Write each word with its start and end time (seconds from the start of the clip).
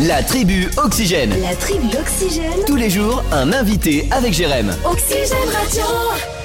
La 0.00 0.22
tribu 0.22 0.68
Oxygène. 0.78 1.34
La 1.42 1.54
tribu 1.54 1.86
Oxygène. 1.98 2.64
Tous 2.66 2.76
les 2.76 2.88
jours, 2.88 3.22
un 3.30 3.52
invité 3.52 4.08
avec 4.10 4.32
Jérém. 4.32 4.70
Oxygène 4.84 5.48
Radio. 5.52 5.82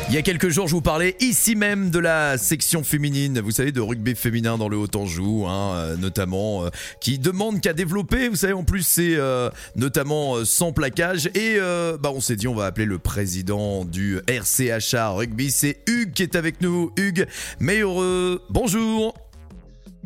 Il 0.09 0.15
y 0.15 0.17
a 0.17 0.21
quelques 0.21 0.49
jours, 0.49 0.67
je 0.67 0.73
vous 0.73 0.81
parlais 0.81 1.15
ici 1.21 1.55
même 1.55 1.89
de 1.89 1.99
la 1.99 2.37
section 2.37 2.83
féminine, 2.83 3.39
vous 3.39 3.51
savez, 3.51 3.71
de 3.71 3.79
rugby 3.79 4.15
féminin 4.15 4.57
dans 4.57 4.67
le 4.67 4.77
Haut-Anjou, 4.77 5.45
hein, 5.47 5.73
euh, 5.75 5.97
notamment, 5.97 6.65
euh, 6.65 6.69
qui 6.99 7.19
demande 7.19 7.61
qu'à 7.61 7.73
développer. 7.73 8.27
Vous 8.27 8.35
savez, 8.35 8.53
en 8.53 8.63
plus, 8.63 8.83
c'est 8.83 9.15
euh, 9.15 9.49
notamment 9.75 10.35
euh, 10.35 10.45
sans 10.45 10.73
plaquage. 10.73 11.27
Et 11.27 11.55
euh, 11.57 11.97
bah, 11.97 12.11
on 12.13 12.19
s'est 12.19 12.35
dit, 12.35 12.47
on 12.47 12.55
va 12.55 12.65
appeler 12.65 12.85
le 12.85 12.99
président 12.99 13.85
du 13.85 14.19
RCHA 14.27 15.09
Rugby. 15.11 15.51
C'est 15.51 15.79
Hugues 15.87 16.13
qui 16.13 16.23
est 16.23 16.35
avec 16.35 16.61
nous. 16.61 16.91
Hugues, 16.97 17.27
meilleur 17.59 18.39
bonjour. 18.49 19.13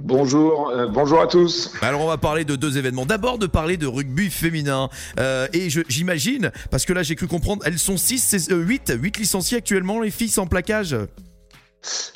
Bonjour, 0.04 0.70
euh, 0.70 0.88
bonjour 0.88 1.22
à 1.22 1.28
tous. 1.28 1.72
Alors 1.84 2.02
on 2.02 2.08
va 2.08 2.18
parler 2.18 2.44
de 2.44 2.56
deux 2.56 2.80
événements. 2.80 3.06
D'abord 3.06 3.38
de 3.38 3.46
parler 3.46 3.78
de 3.78 3.86
rugby 3.86 4.32
féminin. 4.32 4.90
Euh, 5.20 5.48
et 5.54 5.70
j'imagine, 5.70 6.52
parce 6.72 6.86
que 6.86 6.94
là 6.94 7.04
j'ai 7.04 7.16
cru 7.16 7.28
comprendre, 7.28 7.62
elles 7.68 7.78
sont 7.78 7.98
6, 7.98 8.50
8, 8.50 8.94
8 9.00 9.18
licenciés 9.20 9.60
actuellement, 9.60 10.02
les 10.02 10.10
filles 10.10 10.30
sans 10.30 10.48
plaquage. 10.48 10.96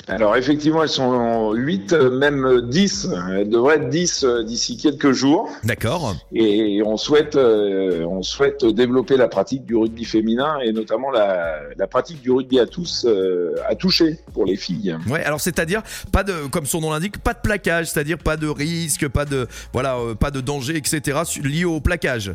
Alors 0.08 0.36
effectivement, 0.36 0.82
elles 0.82 0.88
sont 0.88 1.52
8, 1.52 1.92
même 1.92 2.62
10. 2.68 3.08
Elles 3.36 3.48
devraient 3.48 3.76
être 3.76 3.88
10 3.88 4.24
euh, 4.24 4.44
d'ici 4.44 4.76
quelques 4.76 5.10
jours. 5.12 5.50
D'accord. 5.64 6.14
Et 6.32 6.80
on 6.84 6.96
souhaite, 6.96 7.34
euh, 7.34 8.04
on 8.04 8.22
souhaite 8.22 8.64
développer 8.64 9.16
la 9.16 9.26
pratique 9.26 9.64
du 9.64 9.74
rugby 9.74 10.04
féminin 10.04 10.58
et 10.64 10.72
notamment 10.72 11.10
la, 11.10 11.58
la 11.76 11.86
pratique 11.88 12.22
du 12.22 12.30
rugby 12.30 12.60
à 12.60 12.66
tous, 12.66 13.04
euh, 13.08 13.54
à 13.68 13.74
toucher 13.74 14.18
pour 14.32 14.44
les 14.44 14.56
filles. 14.56 14.96
Ouais, 15.08 15.24
alors 15.24 15.40
c'est-à-dire 15.40 15.82
pas 16.12 16.22
de, 16.22 16.46
comme 16.50 16.66
son 16.66 16.80
nom 16.80 16.90
l'indique, 16.90 17.18
pas 17.18 17.34
de 17.34 17.40
plaquage, 17.40 17.90
c'est-à-dire 17.90 18.18
pas 18.18 18.36
de 18.36 18.48
risque, 18.48 19.08
pas 19.08 19.24
de, 19.24 19.48
voilà, 19.72 19.96
euh, 19.96 20.14
pas 20.14 20.30
de 20.30 20.40
danger, 20.40 20.76
etc. 20.76 21.20
lié 21.42 21.64
au 21.64 21.80
plaquage. 21.80 22.32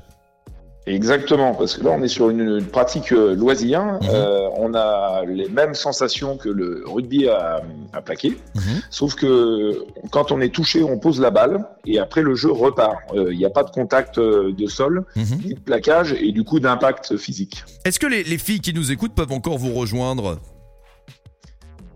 Exactement, 0.88 1.53
parce 1.53 1.78
que 1.78 1.83
là 1.83 1.92
on 1.92 2.02
est 2.02 2.08
sur 2.08 2.30
une, 2.31 2.42
une 2.42 2.66
pratique 2.66 3.11
euh, 3.11 3.36
loisir. 3.36 3.83
Mhm. 3.83 4.00
Euh, 4.11 4.50
on 4.58 4.73
a 4.73 5.23
les 5.25 5.47
mêmes 5.47 5.75
sensations 5.75 6.38
que 6.38 6.50
le 6.50 6.83
rugby 6.88 7.28
à, 7.30 7.61
à 7.94 8.02
plaquer, 8.02 8.38
Mhm. 8.55 8.81
sauf 8.89 9.16
que 9.16 9.83
quand 10.11 10.31
on 10.31 10.42
est 10.42 10.50
touché, 10.53 10.81
on 10.83 10.97
pose 10.97 11.20
la 11.22 11.30
balle 11.30 11.66
et 11.86 12.00
après 12.00 12.22
le 12.23 12.33
jeu 12.36 12.52
repart. 12.52 12.97
Euh, 13.14 13.31
Il 13.31 13.38
n'y 13.38 13.45
a 13.45 13.50
pas 13.52 13.64
de 13.64 13.70
contact 13.70 14.17
euh, 14.17 14.52
de 14.53 14.67
sol, 14.67 15.05
Mhm. 15.16 15.38
ni 15.45 15.53
de 15.53 15.59
plaquage 15.59 16.14
et 16.20 16.31
du 16.31 16.44
coup 16.44 16.59
d'impact 16.59 17.16
physique. 17.17 17.64
Est-ce 17.86 18.00
que 18.00 18.08
les, 18.08 18.23
les 18.23 18.38
filles 18.39 18.59
qui 18.59 18.73
nous 18.73 18.92
écoutent 18.92 19.14
peuvent 19.16 19.31
encore 19.31 19.58
vous 19.59 19.73
rejoindre? 19.73 20.39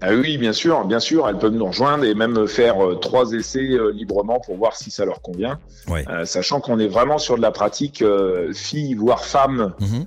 Ah 0.08 0.14
oui, 0.14 0.38
bien 0.38 0.54
sûr, 0.54 0.86
bien 0.86 1.00
sûr, 1.00 1.28
elles 1.28 1.38
peuvent 1.38 1.54
nous 1.54 1.66
rejoindre 1.66 2.04
et 2.06 2.14
même 2.14 2.48
faire 2.48 2.84
euh, 2.86 2.96
trois 2.96 3.32
essais 3.34 3.70
euh, 3.72 3.92
librement 3.92 4.40
pour 4.40 4.56
voir 4.56 4.76
si 4.76 4.92
ça 4.92 5.06
leur 5.06 5.22
convient, 5.22 5.60
Ouais. 5.90 6.04
Euh, 6.10 6.26
sachant 6.26 6.60
qu'on 6.60 6.80
est 6.80 6.88
vraiment 6.88 7.18
sur 7.18 7.38
de 7.38 7.42
la 7.42 7.52
pratique 7.52 8.04
filles 8.54 8.94
voire 8.96 9.24
femmes 9.26 9.74
Mhm. 9.80 10.06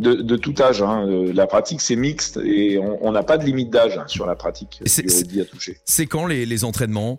de, 0.00 0.14
de 0.22 0.36
tout 0.36 0.54
âge. 0.60 0.82
Hein. 0.82 1.06
La 1.34 1.46
pratique 1.46 1.80
c'est 1.80 1.96
mixte 1.96 2.38
et 2.44 2.78
on 2.78 3.12
n'a 3.12 3.22
pas 3.22 3.38
de 3.38 3.44
limite 3.44 3.70
d'âge 3.70 3.98
hein, 3.98 4.04
sur 4.06 4.26
la 4.26 4.34
pratique 4.36 4.80
C'est- 4.86 5.26
du 5.26 5.40
à 5.40 5.44
toucher. 5.44 5.78
C'est 5.84 6.06
quand 6.06 6.26
les, 6.26 6.46
les 6.46 6.64
entraînements? 6.64 7.18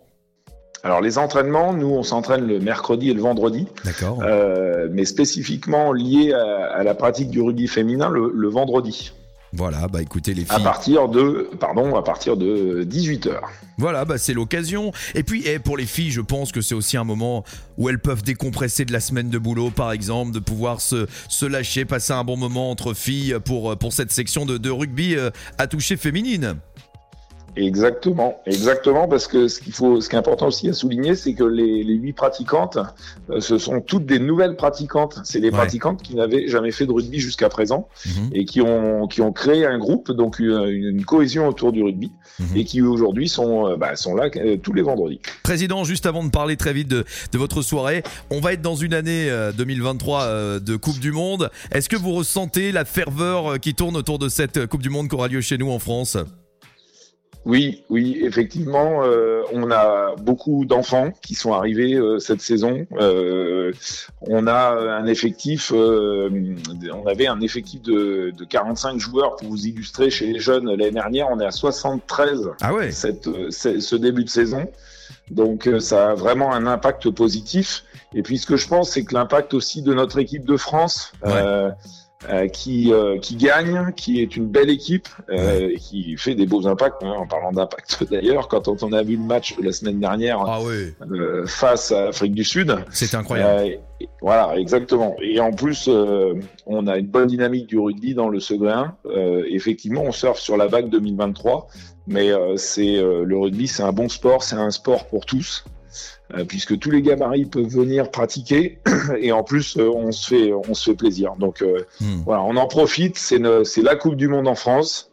Alors 0.84 1.00
les 1.02 1.20
entraînements, 1.20 1.74
nous 1.74 1.90
on 1.92 2.02
s'entraîne 2.02 2.48
le 2.48 2.60
mercredi 2.60 3.12
et 3.12 3.14
le 3.14 3.22
vendredi, 3.22 3.68
D'accord. 3.86 4.18
euh, 4.24 4.88
mais 4.92 5.06
spécifiquement 5.06 5.94
lié 5.94 6.34
à, 6.34 6.72
à 6.74 6.84
la 6.84 6.96
pratique 6.96 7.30
du 7.30 7.40
rugby 7.40 7.68
féminin 7.68 8.10
le, 8.10 8.32
le 8.34 8.48
vendredi, 8.50 9.14
Voilà, 9.54 9.88
bah 9.88 10.02
écoutez 10.02 10.34
les 10.34 10.44
à 10.50 10.56
filles. 10.56 10.64
partir 10.64 11.10
de 11.10 11.50
pardon 11.60 11.96
à 11.96 12.04
partir 12.04 12.38
de 12.38 12.84
18 12.84 13.28
h 13.28 13.40
Voilà, 13.78 14.06
bah 14.06 14.18
c'est 14.18 14.34
l'occasion. 14.34 14.92
Et 15.14 15.24
puis, 15.24 15.44
eh, 15.46 15.60
pour 15.60 15.76
les 15.76 15.86
filles, 15.86 16.12
je 16.12 16.22
pense 16.22 16.52
que 16.54 16.62
c'est 16.62 16.76
aussi 16.76 16.96
un 16.96 17.04
moment 17.04 17.44
où 17.78 17.90
elles 17.90 18.00
peuvent 18.00 18.24
décompresser 18.24 18.86
de 18.86 18.94
la 18.94 19.02
semaine 19.02 19.30
de 19.30 19.38
boulot, 19.38 19.70
par 19.70 19.92
exemple, 19.92 20.32
de 20.32 20.40
pouvoir 20.40 20.80
se, 20.80 21.06
se 21.28 21.46
lâcher, 21.46 21.84
passer 21.84 22.14
un 22.14 22.24
bon 22.24 22.38
moment 22.38 22.72
entre 22.72 22.94
filles 22.94 23.36
pour, 23.44 23.78
pour 23.78 23.92
cette 23.92 24.12
section 24.12 24.46
de, 24.46 24.58
de 24.58 24.70
rugby 24.70 25.16
euh, 25.16 25.32
à 25.58 25.68
toucher 25.68 25.98
féminine. 25.98 26.56
Exactement, 27.58 28.42
exactement, 28.46 29.08
parce 29.08 29.28
que 29.28 29.48
ce 29.48 29.60
qu'il 29.60 29.74
faut, 29.74 30.00
ce 30.02 30.10
qui 30.10 30.16
est 30.16 30.20
important 30.20 30.48
aussi 30.48 30.70
à 30.70 30.74
souligner, 30.74 31.16
c'est 31.16 31.34
que 31.34 31.44
les, 31.44 31.84
les 31.84 31.96
huit 31.96 32.14
pratiquantes, 32.14 32.78
euh, 33.30 33.40
ce 33.42 33.58
sont 33.58 33.82
toutes 33.82 34.06
des 34.06 34.20
nouvelles 34.20 34.56
pratiquantes. 34.56 35.20
C'est 35.24 35.40
des 35.42 35.48
Ouais. 35.48 35.58
pratiquantes 35.58 36.02
qui 36.02 36.16
n'avaient 36.16 36.48
jamais 36.48 36.72
fait 36.72 36.86
de 36.86 36.92
rugby 36.92 37.20
jusqu'à 37.20 37.50
présent 37.50 37.88
Mhm. 38.06 38.30
et 38.34 38.46
qui 38.46 38.62
ont 38.62 39.08
qui 39.08 39.22
ont 39.22 39.34
créé 39.34 39.66
un 39.66 39.78
groupe, 39.78 40.12
donc 40.12 40.40
une, 40.40 40.66
une 40.68 41.06
cohésion 41.06 41.48
autour 41.48 41.72
du 41.72 41.84
rugby, 41.84 42.12
Mhm. 42.40 42.46
et 42.56 42.64
qui 42.66 42.82
aujourd'hui 42.82 43.28
sont 43.28 43.68
euh, 43.68 43.76
bah, 43.78 43.96
sont 43.96 44.16
là 44.16 44.30
euh, 44.38 44.58
tous 44.58 44.74
les 44.74 44.82
vendredis. 44.82 45.20
Président, 45.44 45.84
juste 45.84 46.06
avant 46.06 46.24
de 46.24 46.30
parler 46.30 46.56
très 46.58 46.74
vite 46.74 46.88
de, 46.88 47.04
de 47.32 47.38
votre 47.38 47.62
soirée, 47.62 48.04
on 48.30 48.40
va 48.40 48.54
être 48.54 48.62
dans 48.62 48.76
une 48.76 48.94
année 48.94 49.30
euh, 49.30 49.52
2023 49.52 50.24
euh, 50.24 50.60
de 50.60 50.76
Coupe 50.78 51.00
du 51.00 51.12
Monde. 51.12 51.50
Est-ce 51.72 51.90
que 51.90 51.98
vous 51.98 52.14
ressentez 52.14 52.72
la 52.72 52.86
ferveur 52.86 53.54
euh, 53.54 53.58
qui 53.58 53.74
tourne 53.76 53.98
autour 53.98 54.20
de 54.20 54.30
cette 54.30 54.58
euh, 54.58 54.68
Coupe 54.68 54.82
du 54.82 54.90
Monde 54.90 55.10
qui 55.10 55.16
aura 55.16 55.28
lieu 55.28 55.42
chez 55.42 55.58
nous 55.58 55.70
en 55.70 55.80
France? 55.80 56.18
Oui, 57.46 57.84
oui, 57.90 58.20
effectivement, 58.24 59.04
euh, 59.04 59.42
on 59.52 59.72
a 59.72 60.16
beaucoup 60.16 60.66
d'enfants 60.66 61.12
qui 61.24 61.34
sont 61.34 61.54
arrivés 61.54 61.96
euh, 61.96 62.20
cette 62.20 62.42
saison. 62.42 62.86
Euh, 63.00 63.72
on 64.22 64.46
a 64.46 65.00
un 65.00 65.06
effectif, 65.08 65.72
euh, 65.74 66.30
on 66.94 67.08
avait 67.08 67.28
un 67.28 67.42
effectif 67.42 67.82
de, 67.82 68.32
de 68.38 68.46
45 68.46 69.00
joueurs 69.00 69.38
pour 69.38 69.50
vous 69.50 69.66
illustrer 69.66 70.12
chez 70.12 70.28
les 70.28 70.40
jeunes 70.40 70.66
l'année 70.66 70.92
dernière. 70.92 71.30
On 71.32 71.40
est 71.40 71.46
à 71.46 71.52
73 71.52 72.52
Ah 72.62 72.74
ouais 72.74 72.92
cette, 72.92 73.28
ce 73.50 73.96
début 73.96 74.24
de 74.24 74.30
saison. 74.30 74.68
Donc 75.32 75.68
euh, 75.68 75.80
ça 75.80 76.12
a 76.12 76.14
vraiment 76.14 76.54
un 76.54 76.68
impact 76.68 77.10
positif. 77.10 77.86
Et 78.14 78.22
puis 78.22 78.38
ce 78.38 78.46
que 78.46 78.58
je 78.58 78.68
pense, 78.68 78.92
c'est 78.92 79.04
que 79.04 79.14
l'impact 79.14 79.54
aussi 79.54 79.82
de 79.82 79.94
notre 79.94 80.20
équipe 80.20 80.46
de 80.46 80.58
France, 80.58 81.14
euh, 81.26 81.72
euh, 82.30 82.48
qui, 82.48 82.94
euh, 82.94 83.18
qui 83.18 83.36
gagne, 83.36 83.92
qui 83.96 84.22
est 84.22 84.36
une 84.36 84.48
belle 84.48 84.70
équipe, 84.70 85.08
euh, 85.30 85.70
et 85.72 85.78
qui 85.78 86.16
fait 86.18 86.36
des 86.36 86.46
beaux 86.46 86.68
impacts. 86.68 87.04
hein, 87.04 87.14
en 87.18 87.26
parlant 87.28 87.52
d'impact 87.52 88.06
d'ailleurs, 88.12 88.48
quand 88.48 88.68
on 88.68 88.94
a 88.94 89.02
vu 89.04 89.16
le 89.18 89.24
match 89.24 89.56
de 89.58 89.64
la 89.64 89.72
semaine 89.72 90.00
dernière 90.00 90.40
Ah 90.46 90.60
euh, 91.12 91.46
face 91.48 91.92
à 91.92 92.06
l'Afrique 92.06 92.34
du 92.34 92.44
Sud, 92.44 92.76
c'est 92.92 93.14
incroyable. 93.16 93.60
euh, 93.62 93.66
et- 93.66 93.80
voilà, 94.22 94.58
exactement. 94.58 95.16
Et 95.22 95.40
en 95.40 95.52
plus, 95.52 95.86
euh, 95.88 96.34
on 96.66 96.88
a 96.88 96.98
une 96.98 97.06
bonne 97.08 97.28
dynamique 97.28 97.68
du 97.68 97.78
rugby 97.78 98.16
dans 98.16 98.30
le 98.30 98.40
second 98.40 98.70
1. 98.70 98.96
Euh, 99.06 99.44
effectivement, 99.50 100.02
on 100.04 100.12
surfe 100.12 100.40
sur 100.40 100.58
la 100.58 100.66
vague 100.68 100.90
2023, 100.90 101.68
mais 102.08 102.32
euh, 102.32 102.56
c'est 102.58 102.98
euh, 102.98 103.24
le 103.24 103.38
rugby, 103.38 103.68
c'est 103.68 103.84
un 103.84 103.92
bon 103.92 104.10
sport, 104.10 104.42
c'est 104.44 104.56
un 104.56 104.72
sport 104.72 105.06
pour 105.08 105.26
tous, 105.28 105.66
puisque 106.48 106.78
tous 106.80 106.92
les 106.92 107.02
gabarits 107.02 107.46
peuvent 107.46 107.68
venir 107.68 108.10
pratiquer, 108.12 108.80
et 109.20 109.32
en 109.32 109.44
plus, 109.44 109.78
euh, 109.78 109.90
on 109.90 110.12
se 110.12 110.28
fait, 110.28 110.54
on 110.54 110.74
se 110.74 110.90
fait 110.92 110.96
plaisir. 110.96 111.36
Donc 111.40 111.62
euh, 111.62 111.80
Hmm. 112.00 112.22
voilà, 112.26 112.44
on 112.44 112.56
en 112.56 112.68
profite. 112.68 113.18
C'est 113.18 113.40
c'est 113.66 113.82
la 113.82 113.96
Coupe 113.96 114.16
du 114.16 114.28
Monde 114.28 114.48
en 114.48 114.56
France. 114.56 115.08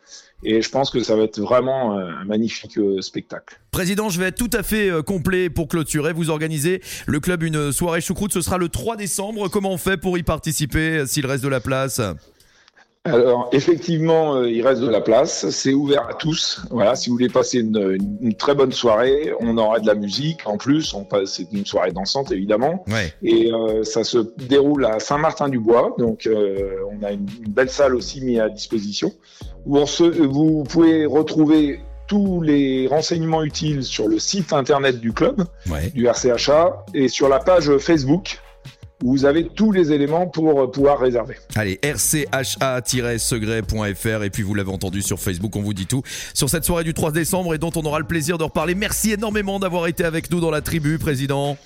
Et 0.44 0.62
je 0.62 0.70
pense 0.70 0.90
que 0.90 1.00
ça 1.02 1.16
va 1.16 1.24
être 1.24 1.40
vraiment 1.40 1.98
euh, 1.98 2.10
un 2.20 2.24
magnifique 2.24 2.78
euh, 2.78 3.00
spectacle. 3.00 3.58
Président, 3.72 4.08
je 4.08 4.20
vais 4.20 4.26
être 4.26 4.36
tout 4.36 4.50
à 4.56 4.62
fait 4.62 4.88
euh, 4.88 5.02
complet 5.02 5.50
pour 5.50 5.66
clôturer. 5.66 6.12
Vous 6.12 6.30
organisez 6.30 6.80
le 7.06 7.18
club 7.18 7.42
une 7.42 7.72
soirée 7.72 8.00
choucroute. 8.00 8.32
Ce 8.32 8.40
sera 8.40 8.56
le 8.56 8.68
3 8.68 8.94
décembre. 8.96 9.48
Comment 9.48 9.72
on 9.72 9.78
fait 9.78 9.96
pour 9.96 10.16
y 10.16 10.22
participer 10.22 10.98
euh, 10.98 11.06
s'il 11.06 11.26
reste 11.26 11.42
de 11.42 11.48
la 11.48 11.58
place? 11.58 12.00
Alors, 13.04 13.48
effectivement, 13.52 14.34
euh, 14.34 14.50
il 14.50 14.66
reste 14.66 14.82
de 14.82 14.88
la 14.88 15.00
place. 15.00 15.48
C'est 15.50 15.72
ouvert 15.72 16.06
à 16.08 16.14
tous. 16.14 16.60
Voilà, 16.70 16.94
si 16.94 17.08
vous 17.08 17.16
voulez 17.16 17.28
passer 17.28 17.60
une, 17.60 18.34
très 18.34 18.54
bonne 18.54 18.72
soirée, 18.72 19.32
on 19.40 19.56
aura 19.56 19.80
de 19.80 19.86
la 19.86 19.94
musique. 19.94 20.40
En 20.46 20.56
plus, 20.58 20.92
on 20.94 21.04
passe, 21.04 21.34
c'est 21.34 21.46
une 21.52 21.64
soirée 21.64 21.92
dansante, 21.92 22.32
évidemment. 22.32 22.84
Ouais. 22.88 23.12
Et 23.22 23.50
euh, 23.52 23.82
ça 23.82 24.04
se 24.04 24.18
déroule 24.36 24.84
à 24.84 25.00
Saint-Martin-du-Bois. 25.00 25.94
Donc, 25.98 26.26
euh, 26.26 26.76
on 26.90 27.02
a 27.04 27.12
une, 27.12 27.26
une 27.44 27.52
belle 27.52 27.70
salle 27.70 27.94
aussi 27.94 28.20
mise 28.20 28.40
à 28.40 28.48
disposition. 28.48 29.12
Où 29.64 29.78
on 29.78 29.86
se, 29.86 30.04
vous 30.04 30.64
pouvez 30.64 31.06
retrouver 31.06 31.80
tous 32.08 32.40
les 32.40 32.86
renseignements 32.88 33.42
utiles 33.42 33.84
sur 33.84 34.08
le 34.08 34.18
site 34.18 34.52
internet 34.52 34.98
du 34.98 35.12
club, 35.12 35.44
Ouais. 35.70 35.90
du 35.90 36.06
RCHA, 36.08 36.84
et 36.94 37.08
sur 37.08 37.28
la 37.28 37.38
page 37.38 37.76
Facebook, 37.78 38.40
vous 39.00 39.24
avez 39.24 39.44
tous 39.44 39.70
les 39.72 39.92
éléments 39.92 40.26
pour 40.26 40.60
euh, 40.60 40.70
pouvoir 40.70 40.98
réserver. 40.98 41.36
Allez, 41.54 41.80
rcha-secret.fr 41.82 44.24
et 44.24 44.30
puis 44.30 44.42
vous 44.42 44.54
l'avez 44.54 44.72
entendu 44.72 45.02
sur 45.02 45.20
Facebook, 45.20 45.54
on 45.56 45.62
vous 45.62 45.74
dit 45.74 45.86
tout 45.86 46.02
sur 46.34 46.48
cette 46.48 46.64
soirée 46.64 46.84
du 46.84 46.94
3 46.94 47.12
décembre 47.12 47.54
et 47.54 47.58
dont 47.58 47.72
on 47.76 47.82
aura 47.82 48.00
le 48.00 48.06
plaisir 48.06 48.38
de 48.38 48.44
reparler. 48.44 48.74
Merci 48.74 49.12
énormément 49.12 49.60
d'avoir 49.60 49.86
été 49.86 50.04
avec 50.04 50.30
nous 50.30 50.40
dans 50.40 50.50
la 50.50 50.62
tribu, 50.62 50.98
président. 50.98 51.58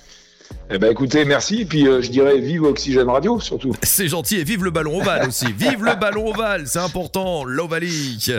Eh 0.69 0.77
ben 0.77 0.91
écoutez, 0.91 1.25
merci. 1.25 1.61
Et 1.61 1.65
puis 1.65 1.87
euh, 1.87 2.01
je 2.01 2.11
dirais 2.11 2.39
vive 2.39 2.63
Oxygène 2.63 3.09
Radio 3.09 3.39
surtout. 3.39 3.73
C'est 3.83 4.07
gentil 4.07 4.37
et 4.37 4.43
vive 4.43 4.63
le 4.63 4.71
ballon 4.71 4.99
ovale 4.99 5.27
aussi. 5.27 5.47
Vive 5.57 5.83
le 5.83 5.95
ballon 5.95 6.29
ovale, 6.29 6.67
c'est 6.67 6.79
important, 6.79 7.43
l'ovalique. 7.43 8.31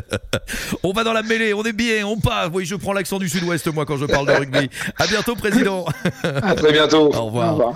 On 0.83 0.93
va 0.93 1.03
dans 1.03 1.13
la 1.13 1.23
mêlée, 1.23 1.55
on 1.55 1.65
est 1.65 1.73
bien, 1.73 2.07
on 2.07 2.19
part. 2.19 2.51
Oui, 2.53 2.65
je 2.65 2.77
prends 2.77 2.93
l'accent 2.93 3.19
du 3.19 3.29
sud-ouest 3.29 3.67
moi 3.73 3.85
quand 3.85 3.97
je 3.97 4.07
parle 4.07 4.27
de 4.27 4.33
rugby. 4.33 4.71
À 4.99 5.07
bientôt, 5.07 5.35
président. 5.35 5.85
À 6.23 6.55
très 6.55 6.73
bientôt. 6.73 7.13
Au 7.15 7.27
revoir. 7.27 7.75